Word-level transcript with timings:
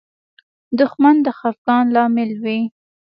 دښمن 0.79 1.15
د 1.25 1.27
خفګان 1.39 1.85
لامل 1.95 2.31
وي 2.43 2.59